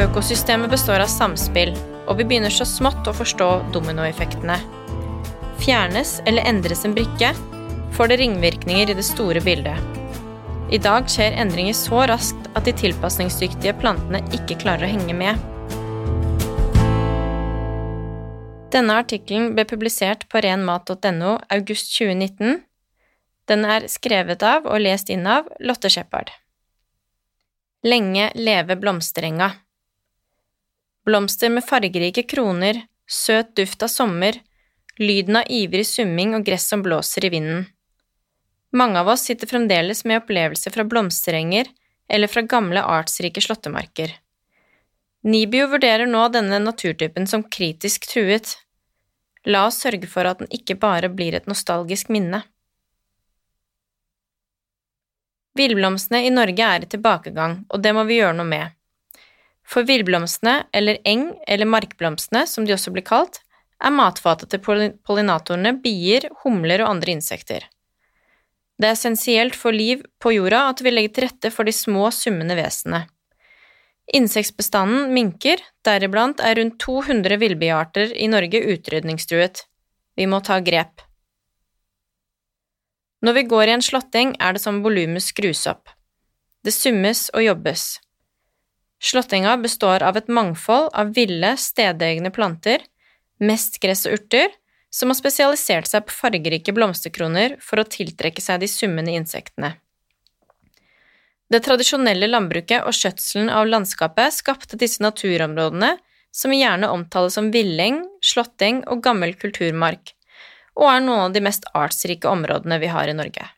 [0.00, 1.74] Økosystemet består av samspill,
[2.08, 4.56] og vi begynner så smått å forstå dominoeffektene.
[5.60, 7.34] Fjernes eller endres en brikke,
[7.98, 9.76] får det ringvirkninger i det store bildet.
[10.72, 15.46] I dag skjer endringer så raskt at de tilpasningsdyktige plantene ikke klarer å henge med.
[18.72, 22.60] Denne artikkelen ble publisert på renmat.no august 2019.
[23.50, 26.30] Den er skrevet av og lest inn av Lotte Shepherd.
[27.84, 29.56] Lenge leve blomsterenga.
[31.10, 34.36] Blomster med fargerike kroner, søt duft av sommer,
[34.98, 37.64] lyden av ivrig summing og gress som blåser i vinden.
[38.70, 41.72] Mange av oss sitter fremdeles med opplevelser fra blomsterenger
[42.06, 44.14] eller fra gamle artsrike slåttemarker.
[45.26, 48.54] Nibio vurderer nå denne naturtypen som kritisk truet.
[49.50, 52.44] La oss sørge for at den ikke bare blir et nostalgisk minne.
[55.58, 58.79] Villblomstene i Norge er i tilbakegang, og det må vi gjøre noe med.
[59.70, 63.38] For villblomstene, eller eng- eller markblomstene som de også blir kalt,
[63.80, 64.62] er matfatet til
[65.06, 67.68] pollinatorene bier, humler og andre insekter.
[68.80, 72.08] Det er essensielt for liv på jorda at vi legger til rette for de små,
[72.10, 73.04] summende vesenene.
[74.16, 79.66] Insektbestanden minker, deriblant er rundt 200 villbiarter i Norge utrydningstruet.
[80.18, 81.04] Vi må ta grep.
[83.22, 85.92] Når vi går i en slåtteng, er det som volumet skrus opp.
[86.64, 88.00] Det summes og jobbes.
[89.00, 92.82] Slåttenga består av et mangfold av ville, stedegne planter,
[93.40, 94.52] mest gress og urter,
[94.90, 99.76] som har spesialisert seg på fargerike blomsterkroner for å tiltrekke seg de summende insektene.
[101.50, 105.96] Det tradisjonelle landbruket og skjøtselen av landskapet skapte disse naturområdene,
[106.30, 110.12] som gjerne omtales som villeng, slåtting og gammel kulturmark,
[110.78, 113.48] og er noen av de mest artsrike områdene vi har i Norge.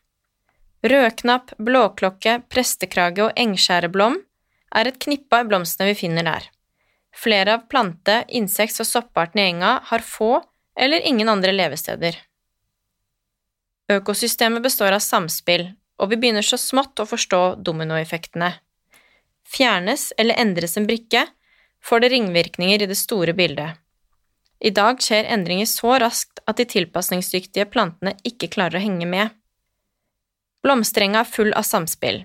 [0.83, 4.17] Rødknapp, blåklokke, prestekrage og engskjæreblom
[4.73, 6.49] er et knippe av blomstene vi finner der.
[7.13, 10.39] Flere av plante-, insekts- og soppartene i enga har få
[10.79, 12.17] eller ingen andre levesteder.
[13.93, 15.67] Økosystemet består av samspill,
[16.01, 18.55] og vi begynner så smått å forstå dominoeffektene.
[19.45, 21.27] Fjernes eller endres en brikke,
[21.83, 23.77] får det ringvirkninger i det store bildet.
[24.63, 29.33] I dag skjer endringer så raskt at de tilpasningsdyktige plantene ikke klarer å henge med.
[30.63, 32.23] Blomsterenga er full av samspill.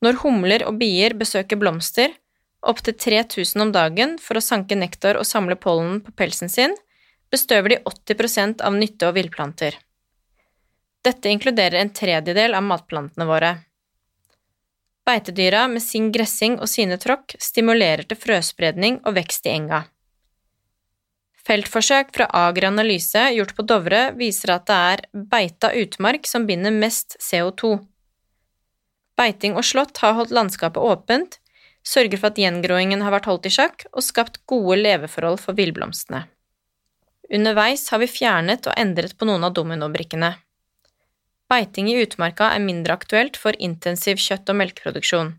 [0.00, 2.14] Når humler og bier besøker blomster,
[2.60, 6.76] opptil 3000 om dagen for å sanke nektar og samle pollen på pelsen sin,
[7.30, 9.76] bestøver de 80% av nytte- og villplanter.
[11.04, 13.52] Dette inkluderer en tredjedel av matplantene våre.
[15.08, 19.84] Beitedyra med sin gressing og sine tråkk stimulerer til frøspredning og vekst i enga.
[21.40, 26.74] Feltforsøk fra Agri Analyse gjort på Dovre viser at det er beita utmark som binder
[26.74, 27.78] mest CO2.
[29.20, 31.36] Beiting og slått har holdt landskapet åpent,
[31.84, 36.24] sørger for at gjengroingen har vært holdt i sjakk og skapt gode leveforhold for villblomstene.
[37.30, 40.32] Underveis har vi fjernet og endret på noen av dominobrikkene.
[41.50, 45.34] Beiting i utmarka er mindre aktuelt for intensiv kjøtt- og melkeproduksjon.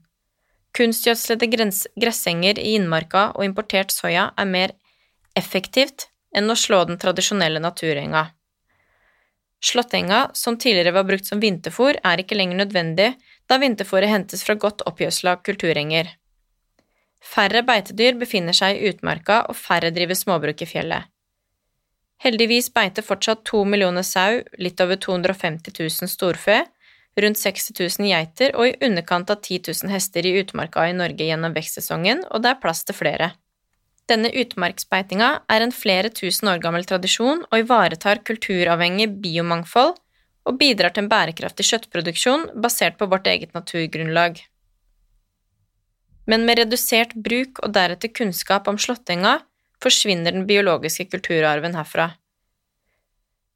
[0.78, 4.76] Kunstgjødslede gressenger i innmarka og importert soya er mer
[5.36, 8.30] effektivt enn å slå den tradisjonelle naturenga.
[9.62, 13.12] Slåttenga, som tidligere var brukt som vinterfôr, er ikke lenger nødvendig,
[13.46, 16.10] da vinterfôret hentes fra godt oppgjødsla kulturenger.
[17.22, 21.12] Færre beitedyr befinner seg i utmarka, og færre driver småbruk i fjellet.
[22.22, 26.64] Heldigvis beiter fortsatt to millioner sau, litt over 250 000 storfe,
[27.22, 31.28] rundt 60 000 geiter og i underkant av 10 000 hester i utmarka i Norge
[31.28, 33.34] gjennom vekstsesongen, og det er plass til flere.
[34.10, 39.98] Denne utmarksbeitinga er en flere tusen år gammel tradisjon og ivaretar kulturavhengig biomangfold
[40.50, 44.42] og bidrar til en bærekraftig kjøttproduksjon basert på vårt eget naturgrunnlag.
[46.30, 49.40] Men med redusert bruk og deretter kunnskap om slåttenga
[49.82, 52.12] forsvinner den biologiske kulturarven herfra.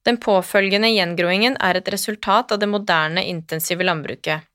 [0.06, 4.46] Den påfølgende gjengroingen er et resultat av det moderne, intensive landbruket.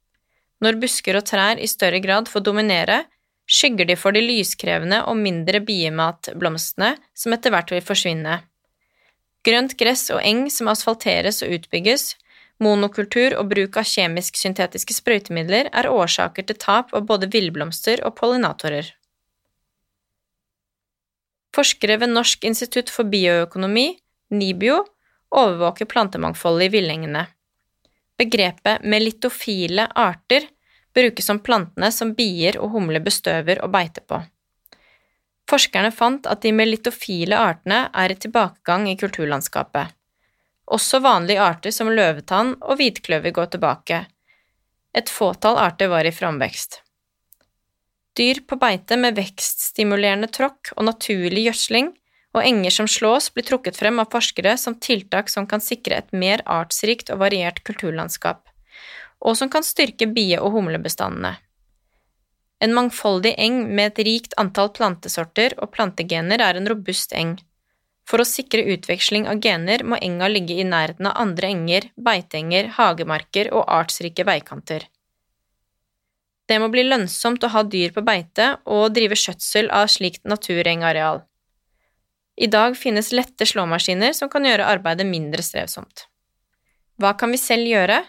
[0.63, 3.03] Når busker og trær i større grad får dominere,
[3.51, 8.39] skygger de for de lyskrevende og mindre biematblomstene som etter hvert vil forsvinne.
[9.47, 12.15] Grønt gress og eng som asfalteres og utbygges,
[12.61, 18.93] monokultur og bruk av kjemisk-syntetiske sprøytemidler er årsaker til tap av både villblomster og pollinatorer.
[21.57, 23.89] Forskere ved Norsk institutt for bioøkonomi,
[24.31, 24.85] NIBIO,
[25.35, 27.25] overvåker plantemangfoldet i villengene.
[28.21, 30.47] Begrepet melitofile arter
[30.95, 34.21] brukes som plantene som bier og humler bestøver og beiter på.
[35.51, 39.91] Forskerne fant at de melitofile artene er i tilbakegang i kulturlandskapet.
[40.71, 44.05] Også vanlige arter som løvetann og hvitkløver går tilbake.
[44.95, 46.83] Et fåtall arter var i framvekst.
[48.19, 51.93] Dyr på beite med vekststimulerende tråkk og naturlig gjødsling,
[52.31, 56.13] og enger som slås, blir trukket frem av forskere som tiltak som kan sikre et
[56.15, 58.45] mer artsrikt og variert kulturlandskap,
[59.21, 61.37] og som kan styrke bie- og humlebestandene.
[62.61, 67.39] En mangfoldig eng med et rikt antall plantesorter og plantegener er en robust eng.
[68.05, 72.73] For å sikre utveksling av gener må enga ligge i nærheten av andre enger, beiteenger,
[72.77, 74.85] hagemarker og artsrike veikanter.
[76.51, 81.23] Det må bli lønnsomt å ha dyr på beite og drive skjøtsel av slikt naturengareal.
[82.41, 86.09] I dag finnes lette slåmaskiner som kan gjøre arbeidet mindre strevsomt.
[87.01, 88.01] Hva kan vi selv gjøre?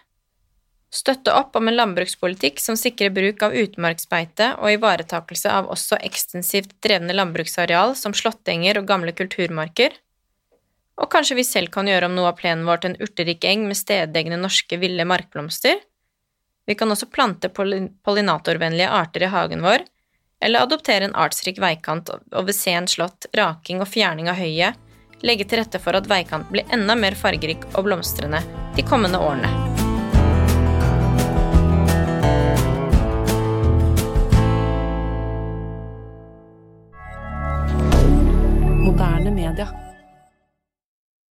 [0.92, 6.74] Støtte opp om en landbrukspolitikk som sikrer bruk av utmarksbeite og ivaretakelse av også ekstensivt
[6.84, 9.96] drevne landbruksareal som slåttenger og gamle kulturmarker.
[11.00, 13.64] Og kanskje vi selv kan gjøre om noe av plenen vår til en urterik eng
[13.70, 15.80] med stedegne norske ville markblomster?
[16.68, 19.88] Vi kan også plante pollinatorvennlige arter i hagen vår,
[20.44, 24.76] eller adoptere en artsrik veikant over sen slått, raking og fjerning av høyet,
[25.24, 28.44] legge til rette for at veikanten blir enda mer fargerik og blomstrende
[28.76, 29.71] de kommende årene.